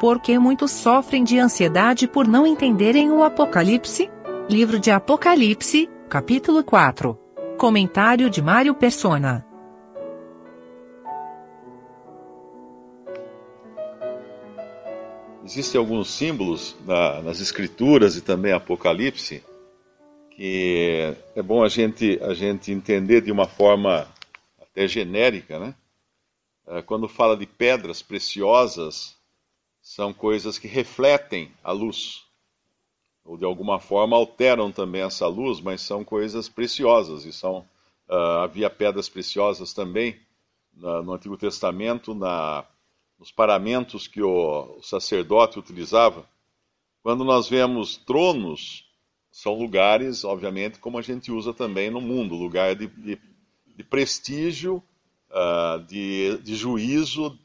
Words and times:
Por 0.00 0.20
que 0.20 0.38
muitos 0.38 0.70
sofrem 0.70 1.24
de 1.24 1.38
ansiedade 1.38 2.06
por 2.06 2.26
não 2.26 2.46
entenderem 2.46 3.10
o 3.10 3.22
Apocalipse? 3.22 4.10
Livro 4.48 4.78
de 4.78 4.90
Apocalipse, 4.90 5.88
capítulo 6.08 6.62
4. 6.62 7.18
Comentário 7.58 8.30
de 8.30 8.40
Mário 8.40 8.74
Persona. 8.74 9.44
Existem 15.44 15.78
alguns 15.78 16.10
símbolos 16.10 16.76
na, 16.86 17.20
nas 17.22 17.40
escrituras 17.40 18.16
e 18.16 18.20
também 18.20 18.52
Apocalipse 18.52 19.42
que 20.38 21.16
é 21.34 21.42
bom 21.42 21.64
a 21.64 21.68
gente, 21.68 22.16
a 22.22 22.32
gente 22.32 22.70
entender 22.70 23.20
de 23.20 23.32
uma 23.32 23.48
forma 23.48 24.06
até 24.62 24.86
genérica, 24.86 25.58
né? 25.58 25.74
É, 26.64 26.80
quando 26.80 27.08
fala 27.08 27.36
de 27.36 27.44
pedras 27.44 28.02
preciosas, 28.02 29.17
são 29.88 30.12
coisas 30.12 30.58
que 30.58 30.68
refletem 30.68 31.50
a 31.64 31.72
luz, 31.72 32.26
ou 33.24 33.38
de 33.38 33.44
alguma 33.46 33.80
forma 33.80 34.14
alteram 34.14 34.70
também 34.70 35.00
essa 35.00 35.26
luz, 35.26 35.62
mas 35.62 35.80
são 35.80 36.04
coisas 36.04 36.46
preciosas, 36.46 37.24
e 37.24 37.32
são, 37.32 37.66
uh, 38.06 38.42
havia 38.42 38.68
pedras 38.68 39.08
preciosas 39.08 39.72
também 39.72 40.20
na, 40.74 41.00
no 41.00 41.14
Antigo 41.14 41.38
Testamento, 41.38 42.14
na, 42.14 42.66
nos 43.18 43.32
paramentos 43.32 44.06
que 44.06 44.20
o, 44.20 44.76
o 44.76 44.82
sacerdote 44.82 45.58
utilizava. 45.58 46.28
Quando 47.02 47.24
nós 47.24 47.48
vemos 47.48 47.96
tronos, 47.96 48.84
são 49.32 49.54
lugares, 49.54 50.22
obviamente, 50.22 50.78
como 50.80 50.98
a 50.98 51.02
gente 51.02 51.32
usa 51.32 51.54
também 51.54 51.88
no 51.88 52.00
mundo, 52.02 52.34
lugar 52.34 52.76
de, 52.76 52.88
de, 52.88 53.18
de 53.74 53.84
prestígio, 53.84 54.82
uh, 55.30 55.82
de, 55.86 56.36
de 56.42 56.54
juízo, 56.54 57.38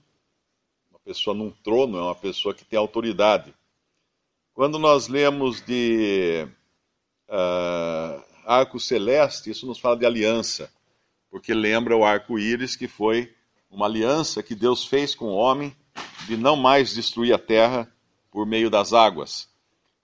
pessoa 1.03 1.35
num 1.35 1.51
trono 1.51 1.97
é 1.97 2.01
uma 2.01 2.15
pessoa 2.15 2.53
que 2.53 2.63
tem 2.63 2.79
autoridade. 2.79 3.53
Quando 4.53 4.79
nós 4.79 5.07
lemos 5.07 5.61
de 5.61 6.47
uh, 7.27 8.23
arco 8.45 8.79
celeste, 8.79 9.49
isso 9.49 9.65
nos 9.65 9.79
fala 9.79 9.97
de 9.97 10.05
aliança, 10.05 10.71
porque 11.29 11.53
lembra 11.53 11.97
o 11.97 12.05
arco-íris 12.05 12.75
que 12.75 12.87
foi 12.87 13.33
uma 13.69 13.85
aliança 13.85 14.41
que 14.41 14.55
Deus 14.55 14.85
fez 14.85 15.13
com 15.15 15.25
o 15.25 15.35
homem 15.35 15.75
de 16.27 16.37
não 16.37 16.55
mais 16.55 16.93
destruir 16.93 17.33
a 17.33 17.39
terra 17.39 17.91
por 18.31 18.45
meio 18.45 18.69
das 18.69 18.93
águas. 18.93 19.49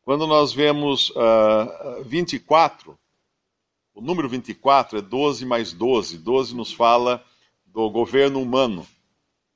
Quando 0.02 0.26
nós 0.26 0.52
vemos 0.52 1.12
uh, 1.12 2.04
24, 2.04 2.98
o 3.94 4.02
número 4.02 4.28
24 4.28 4.98
é 4.98 5.02
12 5.02 5.46
mais 5.46 5.72
12. 5.72 6.18
12 6.18 6.56
nos 6.56 6.74
fala 6.74 7.24
do 7.66 7.90
governo 7.90 8.42
humano 8.42 8.86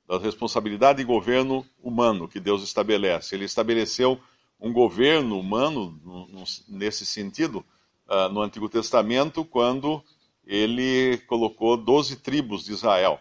da 0.06 0.18
responsabilidade 0.18 0.98
de 0.98 1.04
governo 1.04 1.64
humano 1.82 2.28
que 2.28 2.38
Deus 2.38 2.62
estabelece. 2.62 3.34
Ele 3.34 3.44
estabeleceu 3.44 4.20
um 4.60 4.72
governo 4.72 5.38
humano 5.38 6.46
nesse 6.68 7.06
sentido 7.06 7.64
uh, 8.08 8.28
no 8.32 8.42
Antigo 8.42 8.68
Testamento 8.68 9.44
quando 9.44 10.02
ele 10.46 11.18
colocou 11.26 11.76
doze 11.76 12.16
tribos 12.16 12.64
de 12.64 12.72
Israel 12.72 13.18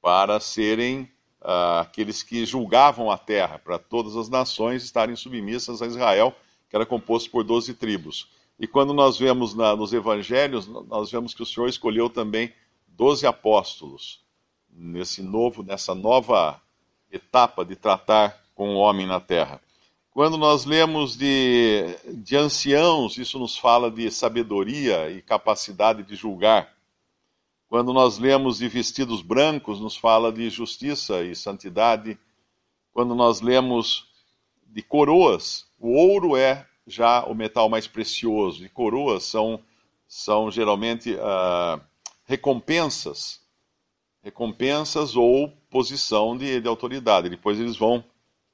para 0.00 0.40
serem 0.40 1.02
uh, 1.42 1.80
aqueles 1.80 2.22
que 2.22 2.46
julgavam 2.46 3.10
a 3.10 3.18
terra, 3.18 3.58
para 3.58 3.78
todas 3.78 4.16
as 4.16 4.28
nações 4.28 4.82
estarem 4.82 5.14
submissas 5.14 5.82
a 5.82 5.86
Israel, 5.86 6.34
que 6.70 6.76
era 6.76 6.86
composto 6.86 7.30
por 7.30 7.44
doze 7.44 7.74
tribos. 7.74 8.28
E 8.58 8.66
quando 8.66 8.92
nós 8.92 9.18
vemos 9.18 9.54
nos 9.54 9.92
evangelhos, 9.92 10.66
nós 10.66 11.12
vemos 11.12 11.32
que 11.32 11.42
o 11.42 11.46
Senhor 11.46 11.68
escolheu 11.68 12.10
também 12.10 12.52
doze 12.88 13.24
apóstolos 13.24 14.26
nesse 14.78 15.22
novo, 15.22 15.62
nessa 15.62 15.94
nova 15.94 16.60
etapa 17.10 17.64
de 17.64 17.74
tratar 17.74 18.38
com 18.54 18.74
o 18.74 18.78
homem 18.78 19.06
na 19.06 19.18
terra. 19.18 19.60
Quando 20.10 20.36
nós 20.36 20.64
lemos 20.64 21.16
de, 21.16 21.96
de 22.14 22.36
anciãos, 22.36 23.18
isso 23.18 23.38
nos 23.38 23.56
fala 23.56 23.90
de 23.90 24.10
sabedoria 24.10 25.10
e 25.10 25.22
capacidade 25.22 26.02
de 26.02 26.16
julgar. 26.16 26.74
Quando 27.68 27.92
nós 27.92 28.18
lemos 28.18 28.58
de 28.58 28.68
vestidos 28.68 29.22
brancos, 29.22 29.80
nos 29.80 29.96
fala 29.96 30.32
de 30.32 30.48
justiça 30.48 31.22
e 31.22 31.36
santidade. 31.36 32.18
Quando 32.92 33.14
nós 33.14 33.40
lemos 33.40 34.06
de 34.66 34.82
coroas, 34.82 35.66
o 35.78 35.92
ouro 35.92 36.36
é 36.36 36.66
já 36.86 37.24
o 37.24 37.34
metal 37.34 37.68
mais 37.68 37.86
precioso, 37.86 38.64
e 38.64 38.68
coroas 38.68 39.22
são, 39.24 39.60
são 40.08 40.50
geralmente 40.50 41.14
uh, 41.14 41.80
recompensas 42.24 43.40
recompensas 44.28 45.16
ou 45.16 45.48
posição 45.70 46.36
de, 46.36 46.60
de 46.60 46.68
autoridade. 46.68 47.30
Depois 47.30 47.58
eles 47.58 47.76
vão, 47.76 48.04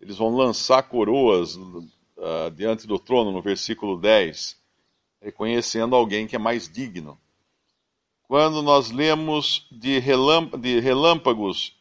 eles 0.00 0.16
vão 0.16 0.34
lançar 0.34 0.84
coroas 0.84 1.56
uh, 1.56 2.50
diante 2.54 2.86
do 2.86 2.96
trono, 2.96 3.32
no 3.32 3.42
versículo 3.42 4.00
10, 4.00 4.56
reconhecendo 5.20 5.96
alguém 5.96 6.28
que 6.28 6.36
é 6.36 6.38
mais 6.38 6.68
digno. 6.68 7.18
Quando 8.28 8.62
nós 8.62 8.92
lemos 8.92 9.66
de, 9.70 10.00
de 10.60 10.80
relâmpagos 10.80 11.76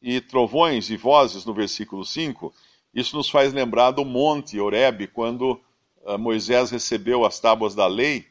e 0.00 0.20
trovões 0.20 0.90
e 0.90 0.96
vozes 0.96 1.46
no 1.46 1.54
versículo 1.54 2.04
5, 2.04 2.52
isso 2.94 3.16
nos 3.16 3.30
faz 3.30 3.52
lembrar 3.54 3.92
do 3.92 4.04
monte 4.04 4.60
Horebe, 4.60 5.06
quando 5.06 5.58
uh, 6.02 6.18
Moisés 6.18 6.70
recebeu 6.70 7.24
as 7.24 7.40
tábuas 7.40 7.74
da 7.74 7.86
lei 7.86 8.26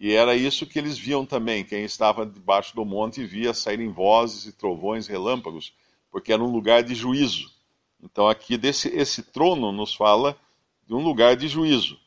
e 0.00 0.14
era 0.14 0.34
isso 0.34 0.66
que 0.66 0.78
eles 0.78 0.98
viam 0.98 1.26
também. 1.26 1.62
Quem 1.62 1.84
estava 1.84 2.24
debaixo 2.24 2.74
do 2.74 2.86
monte 2.86 3.22
via 3.22 3.52
saírem 3.52 3.90
vozes 3.90 4.46
e 4.46 4.52
trovões, 4.52 5.06
relâmpagos, 5.06 5.74
porque 6.10 6.32
era 6.32 6.42
um 6.42 6.50
lugar 6.50 6.82
de 6.82 6.94
juízo. 6.94 7.52
Então 8.02 8.26
aqui 8.26 8.56
desse 8.56 8.88
esse 8.88 9.22
trono 9.22 9.70
nos 9.70 9.94
fala 9.94 10.34
de 10.86 10.94
um 10.94 11.02
lugar 11.02 11.36
de 11.36 11.46
juízo, 11.48 11.98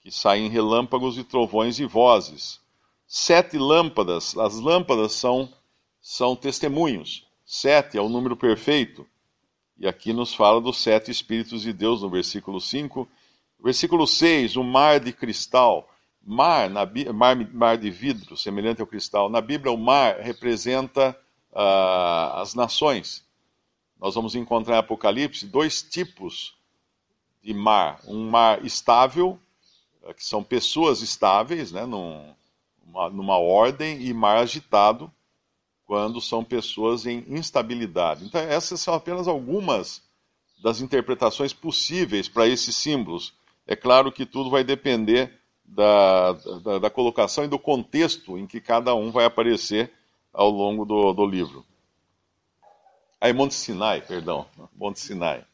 que 0.00 0.12
saem 0.12 0.48
relâmpagos 0.48 1.18
e 1.18 1.24
trovões 1.24 1.80
e 1.80 1.84
vozes. 1.84 2.60
Sete 3.04 3.58
lâmpadas, 3.58 4.38
as 4.38 4.54
lâmpadas 4.60 5.12
são 5.14 5.52
são 6.00 6.36
testemunhos. 6.36 7.26
Sete 7.44 7.98
é 7.98 8.00
o 8.00 8.08
número 8.08 8.36
perfeito. 8.36 9.04
E 9.76 9.88
aqui 9.88 10.12
nos 10.12 10.32
fala 10.32 10.60
dos 10.60 10.76
sete 10.76 11.10
Espíritos 11.10 11.62
de 11.62 11.72
Deus 11.72 12.00
no 12.00 12.08
versículo 12.08 12.60
5. 12.60 13.08
Versículo 13.58 14.06
6, 14.06 14.54
o 14.56 14.62
mar 14.62 15.00
de 15.00 15.12
cristal. 15.12 15.88
Mar, 16.26 16.70
na, 16.70 16.88
mar, 17.12 17.36
mar 17.52 17.76
de 17.76 17.90
vidro, 17.90 18.36
semelhante 18.36 18.80
ao 18.80 18.86
cristal. 18.86 19.28
Na 19.28 19.40
Bíblia, 19.40 19.70
o 19.72 19.76
mar 19.76 20.20
representa 20.20 21.16
uh, 21.52 22.40
as 22.40 22.54
nações. 22.54 23.24
Nós 24.00 24.14
vamos 24.14 24.34
encontrar 24.34 24.76
em 24.76 24.78
Apocalipse 24.78 25.46
dois 25.46 25.82
tipos 25.82 26.54
de 27.42 27.52
mar: 27.52 28.00
um 28.06 28.30
mar 28.30 28.64
estável, 28.64 29.38
eh, 30.02 30.14
que 30.14 30.24
são 30.24 30.42
pessoas 30.42 31.02
estáveis, 31.02 31.72
né, 31.72 31.84
num, 31.84 32.34
uma, 32.86 33.10
numa 33.10 33.38
ordem, 33.38 34.02
e 34.02 34.14
mar 34.14 34.38
agitado, 34.38 35.12
quando 35.86 36.20
são 36.20 36.42
pessoas 36.42 37.04
em 37.06 37.24
instabilidade. 37.28 38.24
Então, 38.24 38.40
essas 38.40 38.80
são 38.80 38.94
apenas 38.94 39.28
algumas 39.28 40.02
das 40.62 40.80
interpretações 40.80 41.52
possíveis 41.52 42.28
para 42.28 42.48
esses 42.48 42.74
símbolos. 42.74 43.34
É 43.66 43.76
claro 43.76 44.10
que 44.10 44.24
tudo 44.24 44.48
vai 44.48 44.64
depender 44.64 45.38
da, 45.64 46.32
da, 46.32 46.78
da, 46.78 46.90
colocação 46.90 47.44
e 47.44 47.48
do 47.48 47.58
contexto 47.58 48.38
em 48.38 48.46
que 48.46 48.60
cada 48.60 48.94
um 48.94 49.10
vai 49.10 49.24
aparecer 49.24 49.92
ao 50.32 50.50
longo 50.50 50.84
do, 50.84 51.12
do 51.12 51.26
livro. 51.26 51.64
Aí, 53.20 53.32
Monte 53.32 53.54
Sinai, 53.54 54.00
perdão, 54.00 54.46
Monte 54.76 55.00
Sinai. 55.00 55.44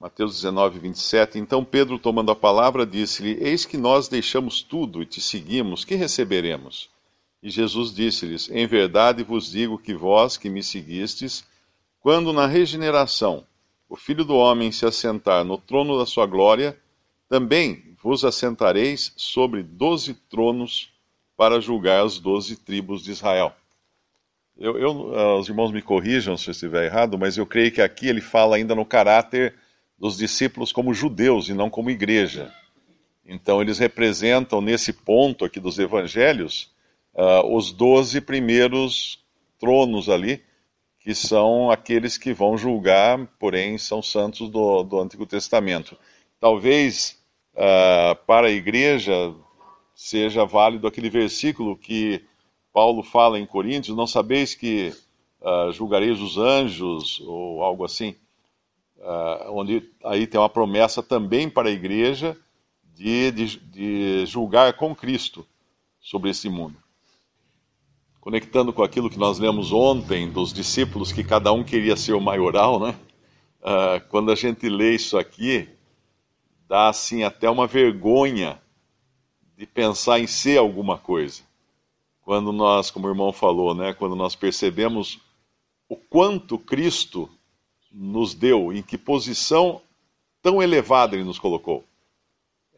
Mateus 0.00 0.36
19, 0.36 0.78
27. 0.78 1.38
Então 1.38 1.62
Pedro, 1.62 1.98
tomando 1.98 2.32
a 2.32 2.36
palavra, 2.36 2.86
disse-lhe: 2.86 3.36
Eis 3.38 3.66
que 3.66 3.76
nós 3.76 4.08
deixamos 4.08 4.62
tudo 4.62 5.02
e 5.02 5.06
te 5.06 5.20
seguimos, 5.20 5.84
que 5.84 5.94
receberemos? 5.94 6.88
E 7.42 7.50
Jesus 7.50 7.94
disse-lhes: 7.94 8.48
Em 8.50 8.66
verdade 8.66 9.22
vos 9.22 9.50
digo 9.50 9.76
que 9.78 9.94
vós 9.94 10.38
que 10.38 10.48
me 10.48 10.62
seguistes, 10.62 11.44
quando 12.00 12.32
na 12.32 12.46
regeneração 12.46 13.44
o 13.90 13.96
Filho 13.96 14.24
do 14.24 14.36
Homem 14.36 14.72
se 14.72 14.86
assentar 14.86 15.44
no 15.44 15.58
trono 15.58 15.98
da 15.98 16.06
sua 16.06 16.24
glória, 16.24 16.78
também 17.28 17.89
vos 18.02 18.24
assentareis 18.24 19.12
sobre 19.16 19.62
doze 19.62 20.14
tronos 20.28 20.92
para 21.36 21.60
julgar 21.60 22.04
as 22.04 22.18
doze 22.18 22.56
tribos 22.56 23.02
de 23.02 23.10
Israel. 23.10 23.54
Eu, 24.56 24.78
eu, 24.78 25.14
ah, 25.18 25.36
os 25.36 25.48
irmãos 25.48 25.72
me 25.72 25.80
corrijam 25.80 26.36
se 26.36 26.48
eu 26.48 26.52
estiver 26.52 26.84
errado, 26.84 27.18
mas 27.18 27.36
eu 27.36 27.46
creio 27.46 27.72
que 27.72 27.80
aqui 27.80 28.08
ele 28.08 28.20
fala 28.20 28.56
ainda 28.56 28.74
no 28.74 28.84
caráter 28.84 29.54
dos 29.98 30.16
discípulos 30.16 30.72
como 30.72 30.94
judeus 30.94 31.48
e 31.48 31.54
não 31.54 31.70
como 31.70 31.90
igreja. 31.90 32.52
Então, 33.24 33.60
eles 33.62 33.78
representam, 33.78 34.60
nesse 34.60 34.92
ponto 34.92 35.44
aqui 35.44 35.60
dos 35.60 35.78
evangelhos, 35.78 36.70
uh, 37.14 37.54
os 37.54 37.70
doze 37.70 38.20
primeiros 38.20 39.22
tronos 39.58 40.08
ali, 40.08 40.42
que 40.98 41.14
são 41.14 41.70
aqueles 41.70 42.18
que 42.18 42.32
vão 42.32 42.58
julgar, 42.58 43.26
porém 43.38 43.78
são 43.78 44.02
santos 44.02 44.48
do, 44.50 44.82
do 44.82 45.00
Antigo 45.00 45.26
Testamento. 45.26 45.96
Talvez 46.38 47.19
uh, 47.60 48.16
para 48.26 48.46
a 48.46 48.50
igreja 48.50 49.34
seja 49.94 50.46
válido 50.46 50.86
aquele 50.86 51.10
versículo 51.10 51.76
que 51.76 52.24
Paulo 52.72 53.02
fala 53.02 53.38
em 53.38 53.46
Coríntios: 53.46 53.96
Não 53.96 54.06
sabeis 54.06 54.54
que 54.54 54.94
uh, 55.40 55.70
julgareis 55.72 56.20
os 56.20 56.38
anjos, 56.38 57.20
ou 57.20 57.62
algo 57.62 57.84
assim. 57.84 58.16
uh, 58.96 59.52
onde 59.52 59.90
aí 60.04 60.26
tem 60.26 60.40
uma 60.40 60.48
promessa 60.48 61.02
também 61.02 61.50
para 61.50 61.68
a 61.68 61.72
igreja 61.72 62.36
de, 62.94 63.30
de, 63.30 63.56
de 63.58 64.26
julgar 64.26 64.72
com 64.74 64.94
Cristo 64.94 65.46
sobre 66.00 66.30
esse 66.30 66.48
mundo. 66.48 66.76
Conectando 68.20 68.72
com 68.72 68.82
aquilo 68.82 69.08
que 69.08 69.18
nós 69.18 69.38
lemos 69.38 69.72
ontem 69.72 70.30
dos 70.30 70.52
discípulos, 70.52 71.10
que 71.10 71.24
cada 71.24 71.52
um 71.52 71.64
queria 71.64 71.96
ser 71.96 72.12
o 72.12 72.20
maioral, 72.20 72.78
né? 72.78 72.94
Uh, 73.62 74.08
quando 74.08 74.30
a 74.30 74.34
gente 74.34 74.68
lê 74.68 74.94
isso 74.94 75.18
aqui, 75.18 75.68
dá 76.70 76.88
assim 76.88 77.24
até 77.24 77.50
uma 77.50 77.66
vergonha 77.66 78.62
de 79.56 79.66
pensar 79.66 80.20
em 80.20 80.28
ser 80.28 80.56
alguma 80.56 80.96
coisa. 80.96 81.42
Quando 82.22 82.52
nós, 82.52 82.92
como 82.92 83.08
o 83.08 83.10
irmão 83.10 83.32
falou, 83.32 83.74
né, 83.74 83.92
quando 83.92 84.14
nós 84.14 84.36
percebemos 84.36 85.18
o 85.88 85.96
quanto 85.96 86.56
Cristo 86.56 87.28
nos 87.90 88.34
deu, 88.34 88.72
em 88.72 88.82
que 88.82 88.96
posição 88.96 89.82
tão 90.40 90.62
elevada 90.62 91.16
ele 91.16 91.24
nos 91.24 91.40
colocou, 91.40 91.84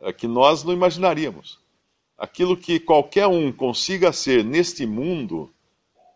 é 0.01 0.11
que 0.11 0.27
nós 0.27 0.65
não 0.65 0.73
imaginaríamos. 0.73 1.59
Aquilo 2.17 2.57
que 2.57 2.81
qualquer 2.81 3.27
um 3.27 3.53
consiga 3.53 4.11
ser 4.11 4.43
neste 4.43 4.87
mundo 4.87 5.53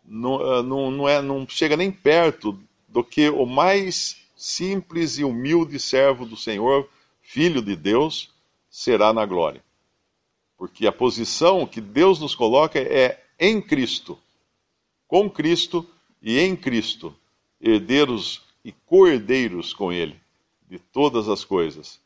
não, 0.03 0.41
ah, 0.41 0.63
não, 0.63 0.89
não, 0.89 1.07
é, 1.07 1.21
não 1.21 1.47
chega 1.47 1.77
nem 1.77 1.91
perto 1.91 2.59
do 2.87 3.03
que 3.03 3.29
o 3.29 3.45
mais 3.45 4.17
simples 4.35 5.19
e 5.19 5.23
humilde 5.23 5.79
servo 5.79 6.25
do 6.25 6.35
Senhor, 6.35 6.89
filho 7.27 7.61
de 7.61 7.75
Deus, 7.75 8.33
será 8.69 9.11
na 9.11 9.25
glória. 9.25 9.61
Porque 10.57 10.87
a 10.87 10.93
posição 10.93 11.67
que 11.67 11.81
Deus 11.81 12.21
nos 12.21 12.33
coloca 12.33 12.79
é 12.79 13.21
em 13.37 13.61
Cristo, 13.61 14.17
com 15.09 15.29
Cristo 15.29 15.85
e 16.21 16.39
em 16.39 16.55
Cristo, 16.55 17.13
herdeiros 17.59 18.43
e 18.63 18.71
co-herdeiros 18.71 19.73
com 19.73 19.91
Ele 19.91 20.17
de 20.69 20.79
todas 20.79 21.27
as 21.27 21.43
coisas. 21.43 21.99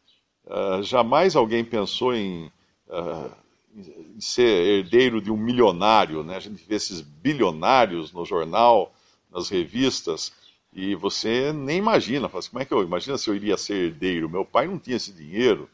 Uh, 0.44 0.82
jamais 0.82 1.36
alguém 1.36 1.64
pensou 1.64 2.16
em, 2.16 2.52
uh, 2.88 3.32
em, 3.76 4.20
ser 4.20 4.80
herdeiro 4.80 5.22
de 5.22 5.32
um 5.32 5.38
milionário. 5.38 6.24
Né? 6.24 6.36
A 6.36 6.40
gente 6.40 6.64
vê 6.68 6.76
esses 6.76 7.00
bilionários 7.00 8.12
no 8.12 8.26
jornal, 8.26 8.92
nas 9.32 9.50
revistas, 9.50 10.34
e 10.74 10.96
você 10.96 11.52
nem 11.52 11.78
imagina. 11.78 12.30
Fala 12.30 12.40
assim, 12.40 12.50
como 12.50 12.62
é 12.62 12.66
que 12.66 12.74
eu 12.74 12.82
imagina 12.82 13.18
se 13.18 13.30
eu 13.30 13.36
iria 13.36 13.58
ser 13.58 13.76
herdeiro? 13.76 14.30
Meu 14.30 14.46
pai 14.46 14.68
não 14.68 14.80
tinha 14.80 14.96
esse 14.96 15.12
dinheiro, 15.12 15.70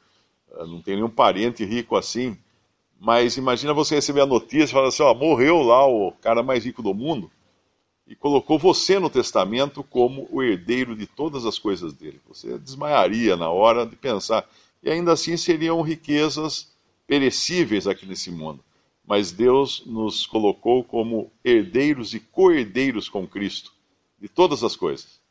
uh, 0.52 0.66
não 0.66 0.82
tem 0.82 0.96
nenhum 0.96 1.10
parente 1.10 1.64
rico 1.64 1.96
assim. 1.96 2.38
Mas 3.00 3.38
imagina 3.38 3.74
você 3.74 3.96
receber 3.96 4.22
a 4.22 4.26
notícia 4.26 4.68
falar 4.68 4.88
assim: 4.88 5.04
ó, 5.04 5.14
morreu 5.14 5.62
lá 5.62 5.86
o 5.86 6.12
cara 6.14 6.42
mais 6.42 6.66
rico 6.66 6.82
do 6.82 6.94
mundo 6.94 7.30
e 8.08 8.16
colocou 8.16 8.58
você 8.58 8.98
no 8.98 9.10
testamento 9.10 9.84
como 9.84 10.28
o 10.32 10.42
herdeiro 10.42 10.96
de 10.96 11.06
todas 11.06 11.46
as 11.46 11.60
coisas 11.60 11.94
dele. 11.94 12.20
Você 12.28 12.58
desmaiaria 12.58 13.36
na 13.36 13.50
hora 13.50 13.86
de 13.86 13.96
pensar. 13.96 14.50
E 14.82 14.90
ainda 14.90 15.12
assim 15.12 15.38
seriam 15.38 15.82
riquezas 15.82 16.72
perecíveis 17.06 17.86
aqui 17.86 18.06
nesse 18.06 18.32
mundo. 18.32 18.64
Mas 19.06 19.32
Deus 19.32 19.84
nos 19.86 20.26
colocou 20.26 20.84
como 20.84 21.32
herdeiros 21.44 22.14
e 22.14 22.20
co-herdeiros 22.20 23.08
com 23.10 23.28
Cristo 23.28 23.77
de 24.20 24.28
todas 24.28 24.64
as 24.64 24.76
coisas. 24.76 25.22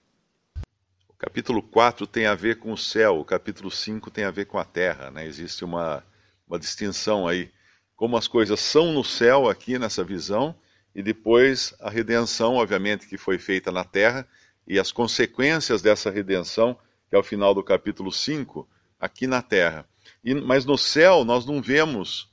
O 1.09 1.15
capítulo 1.19 1.63
4 1.63 2.07
tem 2.07 2.27
a 2.27 2.35
ver 2.35 2.59
com 2.59 2.73
o 2.73 2.79
céu, 2.79 3.19
o 3.19 3.25
capítulo 3.25 3.71
5 3.71 4.11
tem 4.11 4.25
a 4.25 4.31
ver 4.31 4.47
com 4.47 4.59
a 4.59 4.65
terra. 4.65 5.11
Né? 5.11 5.27
Existe 5.27 5.65
uma, 5.65 6.05
uma 6.47 6.59
distinção 6.59 7.27
aí 7.27 7.51
como 7.97 8.17
as 8.17 8.29
coisas 8.29 8.61
são 8.61 8.93
no 8.93 9.03
céu 9.03 9.49
aqui 9.49 9.79
nessa 9.79 10.05
visão, 10.05 10.55
e 10.95 11.03
depois 11.03 11.75
a 11.81 11.89
redenção, 11.89 12.55
obviamente, 12.55 13.07
que 13.07 13.17
foi 13.17 13.39
feita 13.39 13.73
na 13.73 13.85
terra, 13.85 14.29
e 14.69 14.79
as 14.79 14.93
consequências 14.93 15.81
dessa 15.81 16.11
redenção, 16.11 16.79
que 17.09 17.17
é 17.17 17.19
o 17.19 17.23
final 17.23 17.55
do 17.55 17.63
capítulo 17.63 18.13
5, 18.13 18.69
aqui 19.01 19.27
na 19.27 19.41
terra. 19.41 19.87
E, 20.23 20.35
mas 20.35 20.65
no 20.65 20.77
céu 20.77 21.25
nós 21.25 21.47
não 21.47 21.63
vemos 21.63 22.31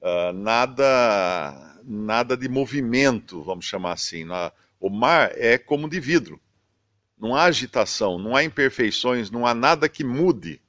uh, 0.00 0.32
nada, 0.32 1.76
nada 1.84 2.36
de 2.36 2.48
movimento, 2.48 3.42
vamos 3.42 3.66
chamar 3.66 3.92
assim. 3.92 4.24
O 4.82 4.90
mar 4.90 5.30
é 5.36 5.56
como 5.56 5.88
de 5.88 6.00
vidro. 6.00 6.40
Não 7.16 7.36
há 7.36 7.44
agitação, 7.44 8.18
não 8.18 8.34
há 8.34 8.42
imperfeições, 8.42 9.30
não 9.30 9.46
há 9.46 9.54
nada 9.54 9.88
que 9.88 10.02
mude 10.02 10.60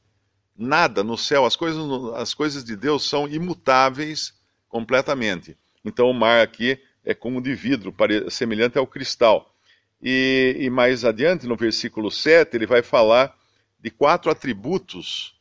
nada 0.56 1.04
no 1.04 1.18
céu, 1.18 1.45
as 1.45 1.56
coisas, 1.56 1.83
as 2.13 2.31
coisas 2.31 2.63
de 2.63 2.75
Deus 2.75 3.10
são 3.10 3.27
imutáveis 3.27 4.31
completamente. 4.69 5.57
Então 5.83 6.07
o 6.07 6.13
mar 6.13 6.44
aqui 6.44 6.80
é 7.04 7.15
como 7.15 7.42
de 7.42 7.56
vidro, 7.56 7.92
semelhante 8.30 8.77
ao 8.77 8.86
cristal. 8.86 9.51
E, 10.00 10.57
e 10.60 10.69
mais 10.69 11.04
adiante, 11.04 11.48
no 11.48 11.56
versículo 11.56 12.12
7, 12.12 12.56
ele 12.56 12.68
vai 12.68 12.83
falar 12.83 13.36
de 13.80 13.89
quatro 13.89 14.30
atributos 14.30 15.36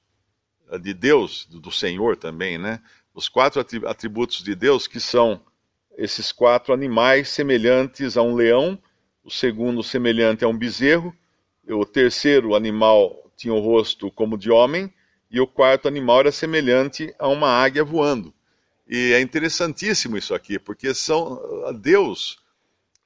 eh, 0.71 0.79
de 0.79 0.95
Deus, 0.95 1.45
do 1.45 1.71
Senhor 1.71 2.17
também, 2.17 2.57
né? 2.57 2.81
Os 3.13 3.29
quatro 3.29 3.61
atributos 3.87 4.43
de 4.43 4.55
Deus 4.55 4.87
que 4.87 4.99
são 4.99 5.43
esses 5.97 6.33
quatro 6.33 6.73
animais 6.73 7.29
semelhantes 7.29 8.17
a 8.17 8.23
um 8.23 8.35
leão, 8.35 8.79
o 9.25 9.31
segundo 9.31 9.83
semelhante 9.83 10.45
a 10.45 10.49
um 10.49 10.57
bezerro, 10.57 11.15
o 11.69 11.85
terceiro 11.85 12.55
animal 12.55 13.31
tinha 13.37 13.55
o 13.55 13.61
rosto 13.61 14.11
como 14.11 14.37
de 14.37 14.51
homem, 14.51 14.93
e 15.31 15.41
o 15.41 15.47
quarto 15.47 15.89
animal 15.89 16.21
era 16.21 16.33
semelhante 16.33 17.15
a 17.19 17.29
uma 17.29 17.49
águia 17.49 17.83
voando. 17.83 18.35
E 18.87 19.13
é 19.13 19.21
interessantíssimo 19.21 20.19
isso 20.19 20.35
aqui, 20.35 20.59
porque 20.59 20.93
são 20.93 21.41
Deus, 21.81 22.39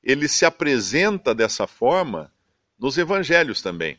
ele 0.03 0.27
se 0.27 0.45
apresenta 0.45 1.35
dessa 1.35 1.67
forma 1.67 2.33
nos 2.79 2.99
evangelhos 2.99 3.63
também. 3.63 3.99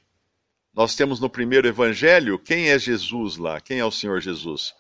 Nós 0.74 0.96
temos 0.96 1.20
no 1.20 1.30
primeiro 1.30 1.68
evangelho 1.68 2.38
quem 2.38 2.70
é 2.70 2.78
Jesus 2.78 3.38
lá, 3.38 3.60
quem 3.62 3.80
é 3.80 3.86
o 3.86 3.92
Senhor 3.92 4.20
Jesus? 4.22 4.76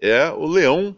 É 0.00 0.30
o 0.30 0.46
leão, 0.46 0.96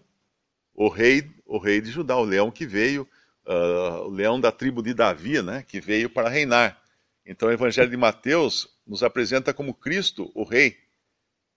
o 0.81 0.89
rei, 0.89 1.31
o 1.45 1.59
rei 1.59 1.79
de 1.79 1.91
Judá, 1.91 2.17
o 2.17 2.25
leão 2.25 2.51
que 2.51 2.65
veio, 2.65 3.07
uh, 3.47 4.07
o 4.07 4.09
leão 4.09 4.41
da 4.41 4.51
tribo 4.51 4.83
de 4.83 4.95
Davi, 4.95 5.43
né, 5.43 5.63
que 5.69 5.79
veio 5.79 6.09
para 6.09 6.31
reinar. 6.31 6.81
Então 7.27 7.51
o 7.51 7.53
evangelho 7.53 7.91
de 7.91 7.99
Mateus 7.99 8.67
nos 8.87 9.03
apresenta 9.03 9.53
como 9.53 9.75
Cristo, 9.75 10.33
o 10.35 10.43
rei. 10.43 10.79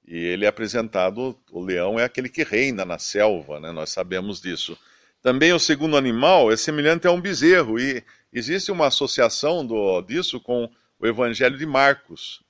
E 0.05 0.17
ele 0.17 0.43
é 0.43 0.49
apresentado, 0.49 1.39
o 1.49 1.61
leão 1.61 1.97
é 1.97 2.03
aquele 2.03 2.27
que 2.27 2.43
reina 2.43 2.83
na 2.83 2.99
selva, 2.99 3.61
né? 3.61 3.71
nós 3.71 3.91
sabemos 3.91 4.41
disso. 4.41 4.77
Também 5.21 5.53
o 5.53 5.59
segundo 5.59 5.95
animal 5.95 6.51
é 6.51 6.57
semelhante 6.57 7.07
a 7.07 7.11
um 7.11 7.21
bezerro, 7.21 7.79
e 7.79 8.03
existe 8.33 8.73
uma 8.73 8.87
associação 8.87 9.65
do, 9.65 10.01
disso 10.01 10.37
com 10.37 10.69
o 10.99 11.07
evangelho 11.07 11.57
de 11.57 11.65
Marcos, 11.65 12.43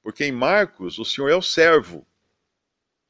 porque 0.00 0.24
em 0.24 0.30
Marcos 0.30 0.96
o 1.00 1.04
Senhor 1.04 1.28
é 1.28 1.34
o 1.34 1.42
servo. 1.42 2.06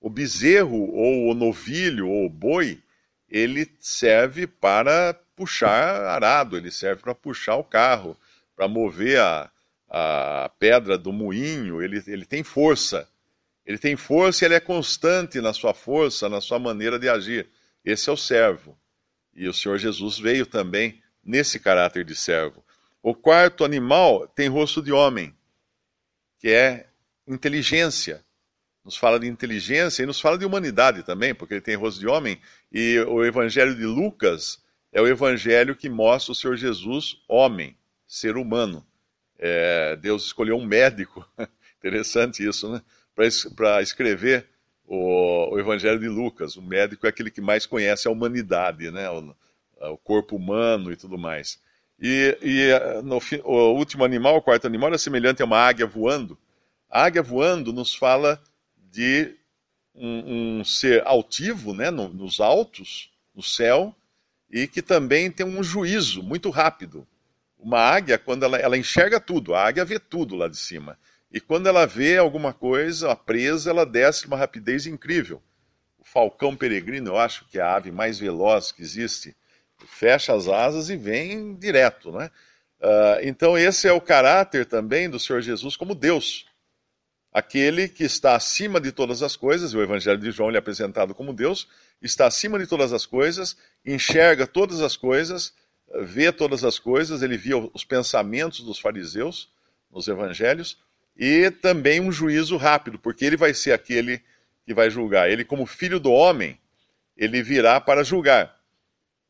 O 0.01 0.09
bezerro, 0.09 0.91
ou 0.91 1.31
o 1.31 1.35
novilho, 1.35 2.09
ou 2.09 2.25
o 2.25 2.31
boi, 2.31 2.83
ele 3.31 3.71
serve 3.79 4.47
para 4.47 5.15
puxar 5.37 6.05
arado, 6.05 6.57
ele 6.57 6.71
serve 6.71 7.03
para 7.03 7.15
puxar 7.15 7.57
o 7.57 7.65
carro, 7.65 8.17
para 8.57 8.67
mover 8.67 9.21
a, 9.21 9.51
a 9.89 10.51
pedra 10.59 10.99
do 10.99 11.13
moinho, 11.13 11.81
ele, 11.81 12.03
ele 12.07 12.27
tem 12.27 12.43
força. 12.43 13.09
Ele 13.65 13.79
tem 13.79 13.97
força 13.97 14.45
e 14.45 14.47
ele 14.47 14.55
é 14.55 14.61
constante 14.61 15.41
na 15.41 15.53
sua 15.53 15.73
força, 15.73 16.29
na 16.29 16.41
sua 16.41 16.59
maneira 16.59 16.99
de 16.99 17.09
agir. 17.09 17.49
Esse 17.85 18.11
é 18.11 18.13
o 18.13 18.17
servo. 18.17 18.77
E 19.33 19.47
o 19.49 19.55
Senhor 19.55 19.79
Jesus 19.79 20.19
veio 20.19 20.45
também 20.45 21.01
nesse 21.23 21.61
caráter 21.61 22.05
de 22.05 22.17
servo. 22.17 22.65
O 23.03 23.15
quarto 23.15 23.65
animal 23.65 24.27
tem 24.29 24.49
rosto 24.49 24.83
de 24.83 24.93
homem, 24.93 25.35
que 26.39 26.49
é 26.49 26.89
inteligência. 27.27 28.25
Nos 28.85 28.97
fala 28.97 29.21
de 29.21 29.27
inteligência 29.27 30.03
e 30.03 30.07
nos 30.07 30.21
fala 30.21 30.39
de 30.39 30.45
humanidade 30.45 31.03
também, 31.03 31.35
porque 31.35 31.55
ele 31.55 31.61
tem 31.61 31.77
rosto 31.77 32.01
de 32.01 32.07
homem. 32.07 32.41
E 32.73 32.99
o 33.01 33.25
evangelho 33.25 33.75
de 33.75 33.85
Lucas 33.85 34.63
é 34.93 35.01
o 35.01 35.07
evangelho 35.07 35.77
que 35.77 35.89
mostra 35.89 36.33
o 36.33 36.35
Senhor 36.35 36.57
Jesus 36.57 37.23
homem, 37.29 37.77
ser 38.07 38.37
humano. 38.37 38.85
É, 39.39 39.97
Deus 39.97 40.25
escolheu 40.25 40.57
um 40.57 40.65
médico. 40.65 41.27
Interessante 41.79 42.47
isso, 42.47 42.71
né? 42.71 42.83
para 43.55 43.83
escrever 43.83 44.47
o, 44.87 45.55
o, 45.55 45.59
Evangelho 45.59 45.99
de 45.99 46.09
Lucas. 46.09 46.57
O 46.57 46.63
médico 46.63 47.07
é 47.07 47.11
aquele 47.11 47.31
que 47.31 47.41
mais 47.41 47.67
conhece 47.67 48.09
a 48.09 48.11
humanidade, 48.11 48.91
né? 48.91 49.09
o, 49.11 49.35
o 49.93 49.97
corpo 49.99 50.37
humano 50.37 50.93
e 50.93 50.97
tudo 50.97 51.17
mais. 51.17 51.59
E, 51.99 52.37
e 52.43 53.03
no, 53.03 53.19
o 53.45 53.75
último 53.75 54.05
animal, 54.05 54.37
o 54.37 54.43
quarto 54.43 54.67
animal, 54.67 54.93
é 54.93 54.99
semelhante 54.99 55.43
a 55.43 55.45
uma 55.45 55.59
águia 55.59 55.87
voando. 55.87 56.39
A 56.91 57.05
águia 57.05 57.23
voando 57.23 57.73
nos 57.73 57.95
fala 57.95 58.43
de 58.91 59.37
um, 59.95 60.59
um 60.61 60.65
ser 60.65 61.07
altivo, 61.07 61.75
né, 61.75 61.91
no, 61.91 62.09
nos 62.09 62.41
altos, 62.41 63.11
no 63.35 63.43
céu, 63.43 63.95
e 64.51 64.67
que 64.67 64.83
também 64.83 65.31
tem 65.31 65.47
um 65.47 65.63
juízo 65.63 66.23
muito 66.23 66.51
rápido. 66.51 67.07
Uma 67.59 67.79
águia, 67.79 68.19
quando 68.19 68.45
ela, 68.45 68.59
ela 68.59 68.77
enxerga 68.77 69.21
tudo, 69.21 69.55
a 69.55 69.65
águia 69.65 69.85
vê 69.85 69.99
tudo 69.99 70.35
lá 70.35 70.49
de 70.49 70.57
cima. 70.57 70.99
E 71.31 71.41
quando 71.41 71.69
ela 71.69 71.87
vê 71.87 72.17
alguma 72.17 72.53
coisa, 72.53 73.13
a 73.13 73.17
presa, 73.17 73.71
ela 73.71 73.87
desce 73.87 74.27
uma 74.27 74.37
rapidez 74.37 74.87
incrível. 74.87 75.41
O 75.99 76.05
falcão 76.05 76.57
peregrino, 76.57 77.11
eu 77.11 77.19
acho 77.19 77.45
que 77.47 77.59
é 77.59 77.63
a 77.63 77.77
ave 77.77 77.93
mais 77.93 78.19
veloz 78.19 78.73
que 78.73 78.83
existe. 78.83 79.37
Fecha 79.87 80.35
as 80.35 80.49
asas 80.49 80.91
e 80.91 80.97
vem 80.97 81.55
direto, 81.55 82.11
né? 82.11 82.31
Uh, 82.81 83.21
então 83.23 83.57
esse 83.57 83.87
é 83.87 83.93
o 83.93 84.01
caráter 84.01 84.65
também 84.65 85.09
do 85.09 85.21
Senhor 85.21 85.43
Jesus 85.43 85.77
como 85.77 85.95
Deus. 85.95 86.47
Aquele 87.33 87.89
que 87.89 88.05
está 88.05 88.35
acima 88.35 88.81
de 88.81 88.91
todas 88.91 89.23
as 89.23 89.37
coisas, 89.37 89.73
o 89.75 89.83
Evangelho 89.83 90.19
de 90.19 90.31
João 90.31 90.49
ele 90.49 90.57
é 90.57 90.61
apresentado 90.61 91.15
como 91.15 91.33
Deus, 91.33 91.69
está 92.03 92.27
acima 92.27 92.59
de 92.59 92.67
todas 92.67 92.93
as 92.93 93.07
coisas, 93.07 93.57
enxerga 93.85 94.47
todas 94.47 94.81
as 94.81 94.97
coisas, 94.97 95.55
vê 96.03 96.33
todas 96.33 96.65
as 96.65 96.79
coisas, 96.79 97.23
ele 97.23 97.37
via 97.37 97.57
os 97.57 97.85
pensamentos 97.85 98.61
dos 98.61 98.79
fariseus 98.79 99.51
nos 99.91 100.09
evangelhos, 100.09 100.79
e 101.17 101.51
também 101.51 102.01
um 102.01 102.11
juízo 102.11 102.57
rápido, 102.57 102.99
porque 102.99 103.25
ele 103.25 103.37
vai 103.37 103.53
ser 103.53 103.73
aquele 103.73 104.23
que 104.65 104.73
vai 104.73 104.89
julgar. 104.89 105.31
Ele, 105.31 105.45
como 105.45 105.67
filho 105.67 106.01
do 106.01 106.11
homem, 106.13 106.59
ele 107.17 107.43
virá 107.43 107.81
para 107.81 108.03
julgar. 108.03 108.57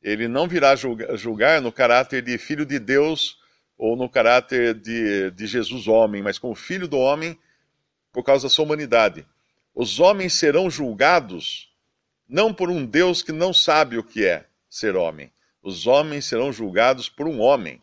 Ele 0.03 0.29
não 0.29 0.47
virá 0.47 0.75
julgar 0.77 1.61
no 1.61 1.73
caráter 1.73 2.23
de 2.23 2.39
filho 2.39 2.65
de 2.65 2.79
Deus 2.79 3.39
ou 3.77 3.97
no 3.97 4.09
caráter 4.09 4.75
de, 4.75 5.31
de 5.31 5.47
Jesus 5.47 5.89
homem, 5.89 6.23
mas 6.23 6.39
como 6.39 6.55
filho 6.55 6.87
do 6.87 6.99
homem 6.99 7.39
por 8.13 8.25
causa 8.25 8.47
da 8.47 8.51
sua 8.51 8.65
humanidade. 8.65 9.27
Os 9.75 10.01
homens 10.01 10.35
serão 10.35 10.71
julgados 10.71 11.71
não 12.29 12.55
por 12.55 12.71
um 12.71 12.87
Deus 12.87 13.23
que 13.23 13.33
não 13.33 13.53
sabe 13.53 13.99
o 13.99 14.05
que 14.05 14.25
é 14.25 14.47
ser 14.69 14.95
homem. 14.95 15.33
Os 15.63 15.87
homens 15.87 16.27
serão 16.27 16.53
julgados 16.53 17.09
por 17.09 17.27
um 17.27 17.41
homem. 17.41 17.83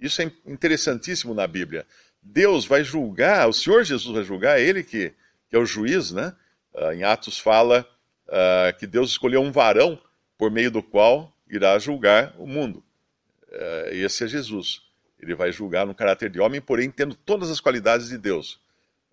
Isso 0.00 0.22
é 0.22 0.30
interessantíssimo 0.46 1.34
na 1.34 1.46
Bíblia. 1.46 1.84
Deus 2.22 2.64
vai 2.64 2.84
julgar, 2.84 3.48
o 3.48 3.52
Senhor 3.52 3.84
Jesus 3.84 4.14
vai 4.14 4.24
julgar, 4.24 4.60
Ele 4.60 4.82
que, 4.82 5.12
que 5.48 5.56
é 5.56 5.58
o 5.58 5.66
juiz, 5.66 6.10
né? 6.12 6.34
Uh, 6.72 6.92
em 6.92 7.02
Atos 7.02 7.38
fala 7.38 7.86
uh, 8.28 8.76
que 8.78 8.86
Deus 8.86 9.10
escolheu 9.10 9.40
um 9.40 9.50
varão 9.50 9.98
por 10.36 10.50
meio 10.50 10.70
do 10.70 10.82
qual 10.82 11.32
irá 11.48 11.78
julgar 11.78 12.34
o 12.38 12.46
mundo. 12.46 12.82
Uh, 13.48 13.88
esse 13.92 14.24
é 14.24 14.26
Jesus. 14.26 14.82
Ele 15.20 15.34
vai 15.34 15.50
julgar 15.50 15.86
no 15.86 15.94
caráter 15.94 16.30
de 16.30 16.40
homem, 16.40 16.60
porém 16.60 16.90
tendo 16.90 17.14
todas 17.14 17.50
as 17.50 17.60
qualidades 17.60 18.08
de 18.08 18.18
Deus. 18.18 18.60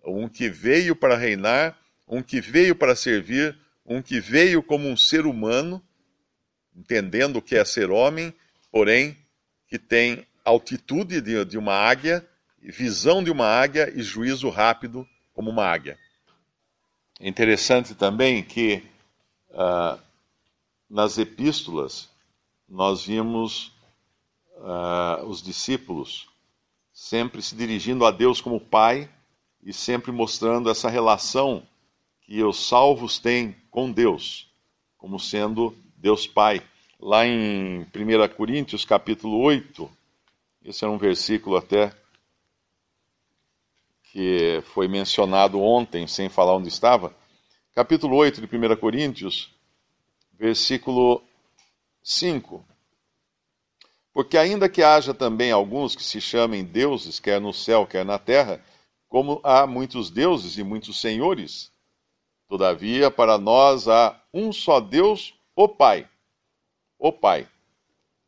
Um 0.04 0.28
que 0.28 0.48
veio 0.48 0.94
para 0.94 1.16
reinar, 1.16 1.78
um 2.06 2.22
que 2.22 2.40
veio 2.40 2.74
para 2.74 2.94
servir, 2.94 3.56
um 3.84 4.02
que 4.02 4.20
veio 4.20 4.62
como 4.62 4.88
um 4.88 4.96
ser 4.96 5.26
humano, 5.26 5.82
entendendo 6.74 7.36
o 7.36 7.42
que 7.42 7.56
é 7.56 7.64
ser 7.64 7.90
homem, 7.90 8.34
porém 8.70 9.16
que 9.68 9.78
tem 9.78 10.26
altitude 10.44 11.20
de, 11.20 11.44
de 11.44 11.58
uma 11.58 11.74
águia, 11.74 12.26
visão 12.60 13.22
de 13.22 13.30
uma 13.30 13.46
águia 13.46 13.92
e 13.94 14.02
juízo 14.02 14.48
rápido 14.48 15.06
como 15.32 15.50
uma 15.50 15.64
águia. 15.64 15.98
É 17.20 17.28
interessante 17.28 17.94
também 17.94 18.42
que 18.42 18.82
uh, 19.50 19.98
nas 20.88 21.18
epístolas 21.18 22.08
nós 22.68 23.06
vimos 23.06 23.72
uh, 24.56 25.24
os 25.26 25.42
discípulos 25.42 26.28
sempre 26.92 27.42
se 27.42 27.54
dirigindo 27.54 28.04
a 28.04 28.10
Deus 28.10 28.40
como 28.40 28.60
Pai 28.60 29.08
e 29.64 29.72
sempre 29.72 30.12
mostrando 30.12 30.68
essa 30.68 30.90
relação 30.90 31.66
que 32.20 32.42
os 32.44 32.68
salvos 32.68 33.18
têm 33.18 33.56
com 33.70 33.90
Deus, 33.90 34.52
como 34.98 35.18
sendo 35.18 35.74
Deus 35.96 36.26
Pai. 36.26 36.62
Lá 37.00 37.26
em 37.26 37.80
1 37.82 37.86
Coríntios, 38.36 38.84
capítulo 38.84 39.38
8, 39.40 39.90
esse 40.64 40.84
é 40.84 40.88
um 40.88 40.98
versículo 40.98 41.56
até 41.56 41.92
que 44.12 44.62
foi 44.72 44.86
mencionado 44.86 45.60
ontem, 45.60 46.06
sem 46.06 46.28
falar 46.28 46.54
onde 46.54 46.68
estava. 46.68 47.14
Capítulo 47.74 48.16
8 48.16 48.46
de 48.46 48.56
1 48.56 48.76
Coríntios, 48.76 49.50
versículo 50.38 51.22
5. 52.02 52.64
Porque 54.12 54.38
ainda 54.38 54.68
que 54.68 54.82
haja 54.82 55.12
também 55.12 55.50
alguns 55.50 55.96
que 55.96 56.02
se 56.02 56.20
chamem 56.20 56.62
deuses, 56.62 57.18
quer 57.18 57.40
no 57.40 57.52
céu, 57.52 57.84
quer 57.84 58.04
na 58.04 58.18
terra, 58.18 58.62
como 59.14 59.40
há 59.44 59.64
muitos 59.64 60.10
deuses 60.10 60.58
e 60.58 60.64
muitos 60.64 61.00
senhores, 61.00 61.70
todavia 62.48 63.12
para 63.12 63.38
nós 63.38 63.86
há 63.86 64.20
um 64.34 64.52
só 64.52 64.80
Deus, 64.80 65.32
o 65.54 65.68
Pai. 65.68 66.08
O 66.98 67.12
Pai, 67.12 67.46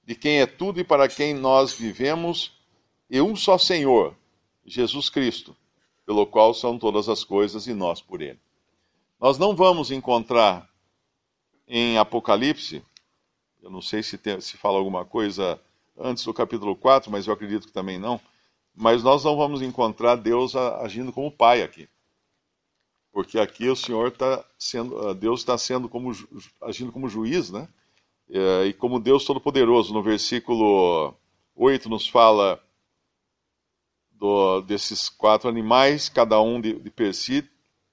de 0.05 0.15
quem 0.15 0.41
é 0.41 0.47
tudo 0.47 0.79
e 0.79 0.85
para 0.85 1.09
quem 1.09 1.35
nós 1.35 1.73
vivemos, 1.73 2.53
e 3.11 3.21
um 3.21 3.35
só 3.35 3.59
Senhor, 3.59 4.15
Jesus 4.65 5.11
Cristo, 5.11 5.57
pelo 6.07 6.25
qual 6.25 6.55
são 6.55 6.79
todas 6.79 7.09
as 7.09 7.25
coisas 7.25 7.67
e 7.67 7.75
nós 7.75 8.01
por 8.01 8.23
ele. 8.23 8.39
Nós 9.19 9.39
não 9.39 9.57
vamos 9.57 9.91
encontrar 9.91 10.71
em 11.67 11.99
Apocalipse, 11.99 12.81
eu 13.61 13.71
não 13.71 13.83
sei 13.83 14.05
se, 14.05 14.17
tem, 14.17 14.41
se 14.41 14.57
fala 14.57 14.79
alguma 14.79 15.05
coisa 15.05 15.61
antes 15.99 16.23
do 16.23 16.33
capítulo 16.33 16.77
4, 16.77 17.11
mas 17.11 17.27
eu 17.27 17.35
acredito 17.35 17.67
que 17.67 17.73
também 17.73 17.99
não. 17.99 18.21
Mas 18.77 19.03
nós 19.03 19.25
não 19.25 19.37
vamos 19.37 19.63
encontrar 19.63 20.17
Deus 20.17 20.55
agindo 20.55 21.11
como 21.11 21.33
pai 21.33 21.63
aqui. 21.63 21.89
Porque 23.11 23.39
aqui 23.39 23.67
o 23.71 23.75
Senhor 23.75 24.09
está 24.09 24.45
sendo, 24.59 25.15
Deus 25.15 25.41
está 25.41 25.57
sendo 25.57 25.89
como, 25.89 26.13
agindo 26.61 26.93
como 26.93 27.09
juiz, 27.09 27.51
né? 27.51 27.67
É, 28.29 28.67
e 28.67 28.75
como 28.75 29.01
Deus 29.01 29.25
Todo-Poderoso. 29.25 29.95
No 29.95 30.03
versículo 30.03 31.15
8 31.55 31.89
nos 31.89 32.07
fala 32.07 32.63
do, 34.11 34.61
desses 34.61 35.09
quatro 35.09 35.49
animais, 35.49 36.11
cada 36.11 36.39
um 36.43 36.61
de, 36.61 36.75
de 36.79 36.91
per 36.91 37.15
si, 37.15 37.49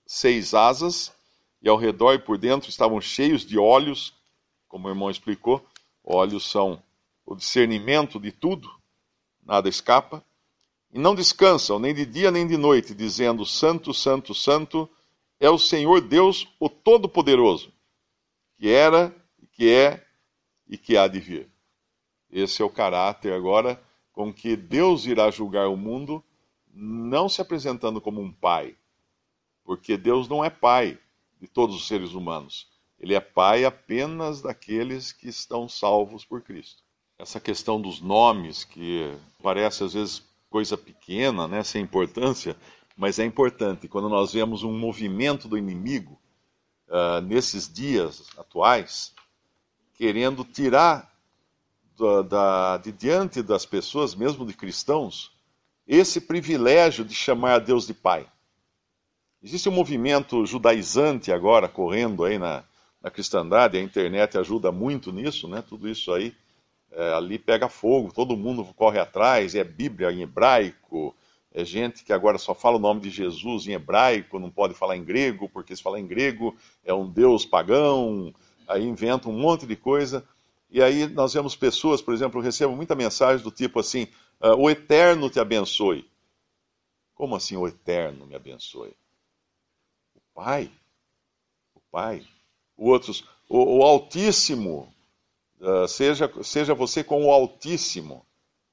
seis 0.06 0.54
asas, 0.54 1.14
e 1.62 1.70
ao 1.70 1.78
redor 1.78 2.16
e 2.16 2.20
por 2.20 2.38
dentro 2.38 2.70
estavam 2.70 3.00
cheios 3.00 3.46
de 3.46 3.58
olhos, 3.58 4.14
como 4.68 4.88
o 4.90 4.92
irmão 4.92 5.10
explicou. 5.10 5.66
Olhos 6.04 6.44
são 6.44 6.84
o 7.26 7.36
discernimento 7.36 8.20
de 8.20 8.34
tudo, 8.34 8.70
nada 9.42 9.70
escapa, 9.70 10.22
e 10.94 11.00
não 11.00 11.16
descansam 11.16 11.80
nem 11.80 11.94
de 11.94 12.06
dia 12.06 12.30
nem 12.30 12.46
de 12.46 12.56
noite, 12.56 12.94
dizendo: 12.94 13.46
Santo, 13.46 13.94
Santo, 13.94 14.34
Santo 14.34 14.88
é 15.40 15.50
o 15.50 15.58
Senhor 15.58 16.00
Deus, 16.00 16.48
o 16.60 16.70
Todo-Poderoso, 16.70 17.74
que 18.56 18.70
era, 18.70 19.14
que 19.52 19.70
é 19.70 20.06
e 20.68 20.78
que 20.78 20.96
há 20.96 21.08
de 21.08 21.20
vir. 21.20 21.50
Esse 22.32 22.62
é 22.62 22.66
o 22.66 22.70
caráter 22.70 23.34
agora 23.34 23.82
com 24.12 24.32
que 24.32 24.56
Deus 24.56 25.06
irá 25.06 25.32
julgar 25.32 25.68
o 25.68 25.76
mundo, 25.76 26.24
não 26.72 27.28
se 27.28 27.42
apresentando 27.42 28.00
como 28.00 28.22
um 28.22 28.32
pai, 28.32 28.76
porque 29.64 29.98
Deus 29.98 30.30
não 30.30 30.46
é 30.46 30.50
pai 30.50 31.00
de 31.42 31.48
todos 31.48 31.76
os 31.76 31.88
seres 31.88 32.14
humanos. 32.14 32.72
Ele 33.00 33.16
é 33.16 33.20
pai 33.20 33.66
apenas 33.66 34.42
daqueles 34.42 35.12
que 35.12 35.28
estão 35.28 35.68
salvos 35.68 36.24
por 36.24 36.42
Cristo 36.42 36.84
essa 37.18 37.40
questão 37.40 37.80
dos 37.82 38.02
nomes, 38.02 38.64
que 38.64 39.16
parece 39.42 39.84
às 39.84 39.94
vezes 39.94 40.24
coisa 40.54 40.78
pequena, 40.78 41.48
né, 41.48 41.64
sem 41.64 41.82
importância, 41.82 42.56
mas 42.96 43.18
é 43.18 43.26
importante. 43.26 43.88
Quando 43.88 44.08
nós 44.08 44.34
vemos 44.34 44.62
um 44.62 44.72
movimento 44.72 45.48
do 45.48 45.58
inimigo 45.58 46.22
uh, 46.88 47.20
nesses 47.22 47.68
dias 47.68 48.30
atuais, 48.38 49.16
querendo 49.96 50.44
tirar 50.44 51.12
da, 51.98 52.22
da, 52.22 52.78
de 52.78 52.92
diante 52.92 53.42
das 53.42 53.66
pessoas, 53.66 54.14
mesmo 54.14 54.46
de 54.46 54.54
cristãos, 54.54 55.32
esse 55.88 56.22
privilégio 56.22 57.04
de 57.04 57.16
chamar 57.16 57.56
a 57.56 57.60
Deus 57.60 57.88
de 57.88 57.96
Pai. 57.96 58.28
Existe 59.42 59.68
um 59.68 59.74
movimento 59.74 60.46
judaizante 60.46 61.32
agora 61.32 61.68
correndo 61.68 62.24
aí 62.24 62.38
na, 62.38 62.64
na 63.02 63.10
cristandade, 63.10 63.76
a 63.76 63.82
internet 63.82 64.38
ajuda 64.38 64.72
muito 64.72 65.12
nisso, 65.12 65.48
né? 65.48 65.64
Tudo 65.68 65.90
isso 65.90 66.14
aí 66.14 66.32
é, 66.96 67.14
ali 67.14 67.40
pega 67.40 67.68
fogo, 67.68 68.14
todo 68.14 68.38
mundo 68.38 68.64
corre 68.76 69.00
atrás, 69.00 69.56
é 69.56 69.64
Bíblia 69.64 70.12
em 70.12 70.22
hebraico, 70.22 71.16
é 71.52 71.64
gente 71.64 72.04
que 72.04 72.12
agora 72.12 72.38
só 72.38 72.56
fala 72.56 72.78
o 72.78 72.80
nome 72.80 73.02
de 73.02 73.10
Jesus 73.10 73.68
em 73.68 73.74
hebraico, 73.74 74.40
não 74.40 74.50
pode 74.50 74.74
falar 74.74 74.98
em 74.98 75.04
grego, 75.04 75.48
porque 75.50 75.76
se 75.76 75.84
falar 75.84 76.00
em 76.00 76.08
grego 76.08 76.56
é 76.84 76.94
um 76.94 77.08
deus 77.08 77.46
pagão, 77.46 78.34
aí 78.68 78.84
inventa 78.84 79.30
um 79.30 79.38
monte 79.38 79.68
de 79.68 79.76
coisa. 79.76 80.24
E 80.70 80.82
aí 80.82 81.08
nós 81.08 81.34
vemos 81.34 81.56
pessoas, 81.56 82.02
por 82.02 82.14
exemplo, 82.14 82.40
eu 82.40 82.44
recebo 82.44 82.76
muita 82.76 82.96
mensagem 82.96 83.44
do 83.44 83.52
tipo 83.52 83.80
assim: 83.80 84.08
ah, 84.42 84.56
o 84.56 84.68
Eterno 84.68 85.30
te 85.30 85.40
abençoe. 85.40 86.10
Como 87.14 87.36
assim 87.36 87.56
o 87.56 87.68
Eterno 87.68 88.26
me 88.26 88.36
abençoe? 88.36 88.96
O 90.16 90.20
Pai. 90.34 90.72
O 91.76 91.80
Pai. 91.92 92.26
Outros, 92.76 93.24
o, 93.48 93.78
o 93.78 93.84
Altíssimo 93.84 94.92
uh, 95.64 95.88
seja, 95.88 96.32
seja 96.44 96.76
você 96.76 97.04
com 97.04 97.26
o 97.26 97.32
Altíssimo. 97.32 98.26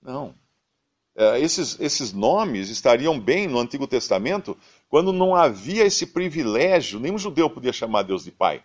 Não. 0.02 0.35
Uh, 1.16 1.37
esses, 1.37 1.78
esses 1.80 2.12
nomes 2.12 2.68
estariam 2.68 3.18
bem 3.18 3.47
no 3.47 3.59
Antigo 3.59 3.87
Testamento 3.87 4.56
quando 4.88 5.12
não 5.12 5.35
havia 5.35 5.85
esse 5.85 6.06
privilégio, 6.06 6.99
nenhum 6.99 7.18
judeu 7.18 7.49
podia 7.49 7.73
chamar 7.73 8.02
Deus 8.02 8.25
de 8.25 8.32
Pai. 8.32 8.62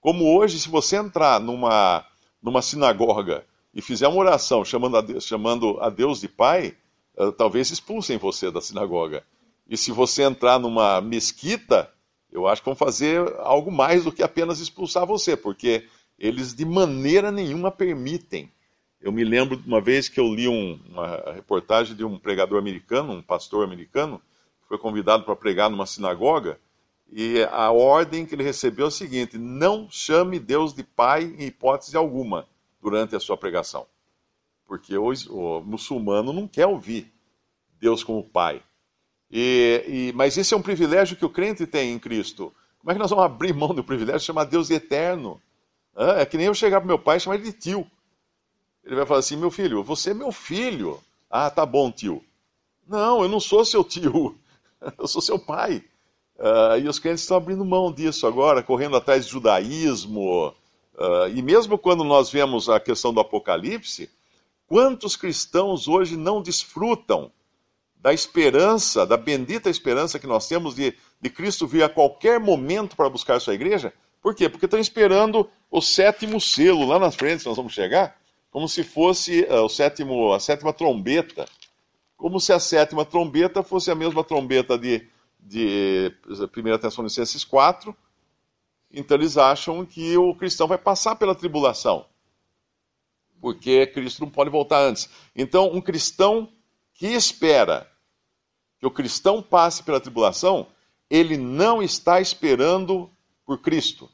Como 0.00 0.36
hoje, 0.36 0.58
se 0.58 0.68
você 0.68 0.96
entrar 0.96 1.40
numa, 1.40 2.04
numa 2.42 2.62
sinagoga 2.62 3.44
e 3.72 3.80
fizer 3.80 4.08
uma 4.08 4.18
oração 4.18 4.64
chamando 4.64 4.96
a 4.96 5.00
Deus, 5.00 5.24
chamando 5.24 5.78
a 5.80 5.88
Deus 5.88 6.20
de 6.20 6.28
Pai, 6.28 6.76
uh, 7.16 7.32
talvez 7.32 7.70
expulsem 7.70 8.18
você 8.18 8.50
da 8.50 8.60
sinagoga. 8.60 9.24
E 9.68 9.76
se 9.76 9.90
você 9.90 10.22
entrar 10.22 10.58
numa 10.58 11.00
mesquita, 11.00 11.90
eu 12.30 12.46
acho 12.46 12.62
que 12.62 12.66
vão 12.66 12.76
fazer 12.76 13.34
algo 13.38 13.70
mais 13.70 14.04
do 14.04 14.12
que 14.12 14.22
apenas 14.22 14.60
expulsar 14.60 15.04
você, 15.04 15.36
porque 15.36 15.88
eles 16.18 16.54
de 16.54 16.64
maneira 16.64 17.30
nenhuma 17.30 17.70
permitem. 17.70 18.50
Eu 19.00 19.12
me 19.12 19.24
lembro 19.24 19.56
de 19.56 19.66
uma 19.66 19.80
vez 19.80 20.08
que 20.08 20.18
eu 20.18 20.32
li 20.34 20.48
um, 20.48 20.80
uma 20.88 21.32
reportagem 21.32 21.94
de 21.94 22.04
um 22.04 22.18
pregador 22.18 22.58
americano, 22.58 23.12
um 23.12 23.22
pastor 23.22 23.64
americano, 23.64 24.20
foi 24.68 24.78
convidado 24.78 25.24
para 25.24 25.36
pregar 25.36 25.70
numa 25.70 25.86
sinagoga, 25.86 26.58
e 27.12 27.42
a 27.52 27.70
ordem 27.70 28.26
que 28.26 28.34
ele 28.34 28.42
recebeu 28.42 28.86
é 28.86 28.88
o 28.88 28.90
seguinte: 28.90 29.38
não 29.38 29.88
chame 29.90 30.40
Deus 30.40 30.74
de 30.74 30.82
pai 30.82 31.34
em 31.38 31.46
hipótese 31.46 31.96
alguma 31.96 32.48
durante 32.82 33.14
a 33.14 33.20
sua 33.20 33.36
pregação. 33.36 33.86
Porque 34.66 34.96
o, 34.96 35.12
o 35.30 35.60
muçulmano 35.62 36.32
não 36.32 36.48
quer 36.48 36.66
ouvir 36.66 37.12
Deus 37.80 38.02
como 38.02 38.24
pai. 38.24 38.60
E, 39.30 39.84
e, 39.86 40.12
mas 40.14 40.36
esse 40.36 40.54
é 40.54 40.56
um 40.56 40.62
privilégio 40.62 41.16
que 41.16 41.24
o 41.24 41.30
crente 41.30 41.66
tem 41.66 41.92
em 41.92 41.98
Cristo. 41.98 42.52
Como 42.78 42.90
é 42.90 42.94
que 42.94 43.00
nós 43.00 43.10
vamos 43.10 43.24
abrir 43.24 43.52
mão 43.52 43.74
do 43.74 43.84
privilégio 43.84 44.20
de 44.20 44.26
chamar 44.26 44.44
Deus 44.44 44.68
de 44.68 44.74
eterno? 44.74 45.40
É 45.96 46.26
que 46.26 46.36
nem 46.36 46.46
eu 46.46 46.54
chegar 46.54 46.80
para 46.80 46.86
meu 46.86 46.98
pai 46.98 47.16
e 47.16 47.20
chamar 47.20 47.36
ele 47.36 47.44
de 47.44 47.52
tio. 47.52 47.90
Ele 48.84 48.94
vai 48.94 49.06
falar 49.06 49.20
assim: 49.20 49.36
meu 49.36 49.50
filho, 49.50 49.82
você 49.82 50.10
é 50.10 50.14
meu 50.14 50.30
filho. 50.30 51.00
Ah, 51.30 51.50
tá 51.50 51.64
bom, 51.64 51.90
tio. 51.90 52.22
Não, 52.86 53.22
eu 53.22 53.28
não 53.28 53.40
sou 53.40 53.64
seu 53.64 53.82
tio. 53.82 54.38
Eu 54.98 55.08
sou 55.08 55.22
seu 55.22 55.38
pai. 55.38 55.82
Uh, 56.38 56.78
e 56.80 56.86
os 56.86 56.98
crentes 56.98 57.22
estão 57.22 57.38
abrindo 57.38 57.64
mão 57.64 57.90
disso 57.90 58.26
agora, 58.26 58.62
correndo 58.62 58.96
atrás 58.96 59.24
de 59.24 59.32
judaísmo. 59.32 60.48
Uh, 60.94 61.28
e 61.34 61.42
mesmo 61.42 61.78
quando 61.78 62.04
nós 62.04 62.30
vemos 62.30 62.68
a 62.68 62.78
questão 62.78 63.12
do 63.12 63.18
Apocalipse, 63.18 64.08
quantos 64.68 65.16
cristãos 65.16 65.88
hoje 65.88 66.16
não 66.16 66.42
desfrutam 66.42 67.32
da 67.96 68.12
esperança, 68.12 69.06
da 69.06 69.16
bendita 69.16 69.70
esperança 69.70 70.18
que 70.18 70.26
nós 70.26 70.46
temos 70.46 70.74
de, 70.74 70.94
de 71.20 71.30
Cristo 71.30 71.66
vir 71.66 71.82
a 71.82 71.88
qualquer 71.88 72.38
momento 72.38 72.94
para 72.94 73.08
buscar 73.08 73.40
sua 73.40 73.54
igreja? 73.54 73.92
Por 74.26 74.34
quê? 74.34 74.48
Porque 74.48 74.64
estão 74.64 74.80
esperando 74.80 75.48
o 75.70 75.80
sétimo 75.80 76.40
selo 76.40 76.84
lá 76.84 76.98
na 76.98 77.12
frente, 77.12 77.46
nós 77.46 77.56
vamos 77.56 77.72
chegar, 77.72 78.20
como 78.50 78.68
se 78.68 78.82
fosse 78.82 79.42
uh, 79.42 79.62
o 79.62 79.68
sétimo, 79.68 80.32
a 80.32 80.40
sétima 80.40 80.72
trombeta. 80.72 81.48
Como 82.16 82.40
se 82.40 82.52
a 82.52 82.58
sétima 82.58 83.04
trombeta 83.04 83.62
fosse 83.62 83.88
a 83.88 83.94
mesma 83.94 84.24
trombeta 84.24 84.76
de 84.76 85.08
de 85.38 86.12
1 86.28 86.78
Tessalonicenses 86.78 87.44
4, 87.44 87.96
então 88.90 89.16
eles 89.16 89.36
acham 89.36 89.86
que 89.86 90.16
o 90.16 90.34
cristão 90.34 90.66
vai 90.66 90.76
passar 90.76 91.14
pela 91.14 91.32
tribulação, 91.32 92.04
porque 93.40 93.86
Cristo 93.86 94.22
não 94.22 94.28
pode 94.28 94.50
voltar 94.50 94.80
antes. 94.80 95.08
Então, 95.36 95.72
um 95.72 95.80
cristão 95.80 96.52
que 96.94 97.06
espera 97.06 97.88
que 98.80 98.86
o 98.88 98.90
cristão 98.90 99.40
passe 99.40 99.84
pela 99.84 100.00
tribulação, 100.00 100.66
ele 101.08 101.36
não 101.36 101.80
está 101.80 102.20
esperando 102.20 103.08
por 103.44 103.60
Cristo. 103.60 104.10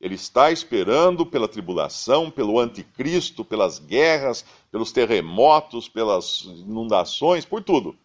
Ele 0.00 0.14
está 0.14 0.50
esperando 0.50 1.26
pela 1.26 1.48
tribulação, 1.48 2.30
pelo 2.30 2.58
anticristo, 2.60 3.44
pelas 3.44 3.78
guerras, 3.78 4.44
pelos 4.70 4.92
terremotos, 4.92 5.88
pelas 5.88 6.42
inundações, 6.44 7.44
por 7.44 7.62
tudo 7.62 7.98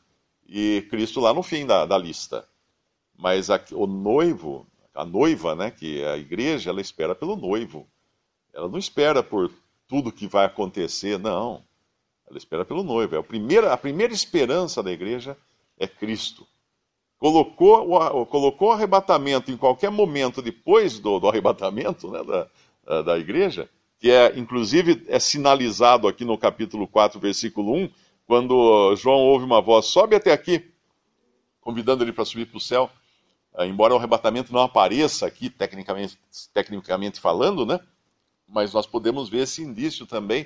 e 0.48 0.86
Cristo 0.90 1.20
lá 1.20 1.34
no 1.34 1.42
fim 1.42 1.66
da, 1.66 1.86
da 1.86 1.98
lista. 1.98 2.48
Mas 3.18 3.50
a, 3.50 3.60
o 3.72 3.88
noivo, 3.88 4.68
a 4.94 5.04
noiva, 5.04 5.56
né, 5.56 5.72
que 5.72 6.02
é 6.02 6.12
a 6.12 6.18
igreja, 6.18 6.70
ela 6.70 6.80
espera 6.80 7.16
pelo 7.16 7.36
noivo. 7.36 7.88
Ela 8.54 8.68
não 8.68 8.78
espera 8.78 9.24
por 9.24 9.52
tudo 9.88 10.12
que 10.12 10.28
vai 10.28 10.46
acontecer, 10.46 11.18
não. 11.18 11.64
Ela 12.28 12.38
espera 12.38 12.64
pelo 12.64 12.84
noivo. 12.84 13.16
É 13.16 13.20
a, 13.20 13.24
primeira, 13.24 13.74
a 13.74 13.78
primeira 13.78 14.14
esperança 14.14 14.84
da 14.84 14.92
igreja 14.92 15.36
é 15.78 15.88
Cristo. 15.88 16.46
Colocou 17.24 18.26
colocou 18.26 18.68
o 18.68 18.72
arrebatamento 18.74 19.50
em 19.50 19.56
qualquer 19.56 19.90
momento 19.90 20.42
depois 20.42 21.00
do, 21.00 21.22
do 21.22 21.30
arrebatamento 21.30 22.12
né, 22.12 22.22
da, 22.22 23.02
da 23.02 23.18
igreja, 23.18 23.70
que 23.98 24.12
é 24.12 24.38
inclusive 24.38 25.06
é 25.08 25.18
sinalizado 25.20 26.06
aqui 26.06 26.26
no 26.26 26.38
capítulo 26.38 26.86
4, 26.86 27.18
versículo 27.22 27.74
1, 27.76 27.90
quando 28.28 28.94
João 28.98 29.20
ouve 29.20 29.46
uma 29.46 29.62
voz, 29.62 29.86
sobe 29.86 30.18
até 30.18 30.34
aqui, 30.34 30.70
convidando 31.62 32.04
ele 32.04 32.12
para 32.12 32.26
subir 32.26 32.46
para 32.46 32.58
o 32.58 32.60
céu, 32.60 32.92
uh, 33.54 33.64
embora 33.64 33.94
o 33.94 33.98
arrebatamento 33.98 34.52
não 34.52 34.60
apareça 34.60 35.26
aqui, 35.26 35.50
tecnicamente, 35.50 36.20
tecnicamente 36.54 37.22
falando, 37.22 37.66
né? 37.66 37.80
mas 38.46 38.74
nós 38.74 38.86
podemos 38.86 39.30
ver 39.30 39.44
esse 39.44 39.64
indício 39.64 40.06
também. 40.06 40.44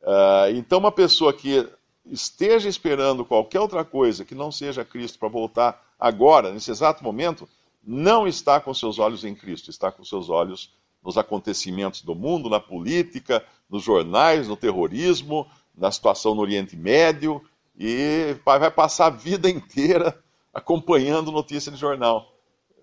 Uh, 0.00 0.54
então, 0.54 0.78
uma 0.78 0.92
pessoa 0.92 1.32
que 1.32 1.68
esteja 2.06 2.68
esperando 2.68 3.24
qualquer 3.24 3.58
outra 3.58 3.84
coisa 3.84 4.24
que 4.24 4.34
não 4.36 4.52
seja 4.52 4.84
Cristo 4.84 5.18
para 5.18 5.28
voltar 5.28 5.82
agora, 5.98 6.52
nesse 6.52 6.70
exato 6.70 7.02
momento, 7.02 7.48
não 7.82 8.26
está 8.26 8.60
com 8.60 8.72
seus 8.72 8.98
olhos 8.98 9.24
em 9.24 9.34
Cristo, 9.34 9.70
está 9.70 9.92
com 9.92 10.04
seus 10.04 10.30
olhos 10.30 10.72
nos 11.02 11.18
acontecimentos 11.18 12.02
do 12.02 12.14
mundo, 12.14 12.48
na 12.48 12.58
política, 12.58 13.44
nos 13.68 13.82
jornais, 13.82 14.48
no 14.48 14.56
terrorismo, 14.56 15.46
na 15.76 15.90
situação 15.90 16.34
no 16.34 16.40
Oriente 16.40 16.76
Médio 16.76 17.42
e 17.76 18.36
vai 18.44 18.70
passar 18.70 19.06
a 19.06 19.10
vida 19.10 19.48
inteira 19.50 20.18
acompanhando 20.52 21.32
notícia 21.32 21.70
de 21.72 21.78
jornal, 21.78 22.32